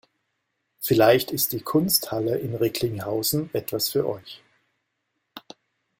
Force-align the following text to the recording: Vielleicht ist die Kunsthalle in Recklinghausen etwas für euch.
Vielleicht 0.79 1.29
ist 1.29 1.51
die 1.51 1.59
Kunsthalle 1.61 2.39
in 2.39 2.55
Recklinghausen 2.55 3.51
etwas 3.53 3.89
für 3.89 4.07
euch. 4.09 4.41